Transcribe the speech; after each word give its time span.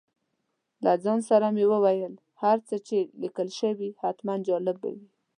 له 0.83 0.91
ځان 1.03 1.19
سره 1.29 1.45
مې 1.55 1.65
وویل 1.73 2.13
هر 2.41 2.57
څه 2.67 2.75
چې 2.87 2.97
لیکل 3.21 3.49
شوي 3.59 3.89
حتماً 4.01 4.33
جالب 4.47 4.77
به 4.81 4.89
وي. 4.95 5.07